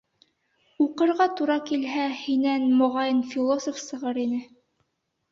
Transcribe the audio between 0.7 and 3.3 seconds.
-Уҡырға тура килһә, һинән, моғайын,